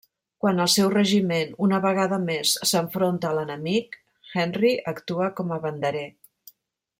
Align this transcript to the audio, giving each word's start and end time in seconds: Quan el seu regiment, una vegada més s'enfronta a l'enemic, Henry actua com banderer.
Quan 0.43 0.61
el 0.61 0.69
seu 0.75 0.87
regiment, 0.93 1.51
una 1.65 1.79
vegada 1.83 2.19
més 2.23 2.53
s'enfronta 2.69 3.29
a 3.29 3.35
l'enemic, 3.41 3.99
Henry 4.45 4.73
actua 4.93 5.29
com 5.41 5.55
banderer. 5.69 6.05